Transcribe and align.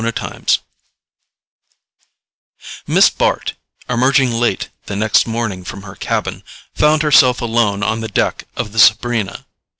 Chapter 0.03 0.39
2 0.47 0.61
Miss 2.87 3.11
Bart, 3.11 3.53
emerging 3.87 4.31
late 4.31 4.69
the 4.87 4.95
next 4.95 5.27
morning 5.27 5.63
from 5.63 5.83
her 5.83 5.93
cabin, 5.93 6.41
found 6.73 7.03
herself 7.03 7.39
alone 7.39 7.83
on 7.83 8.01
the 8.01 8.07
deck 8.07 8.45
of 8.55 8.71
the 8.71 8.79
Sabrina. 8.79 9.45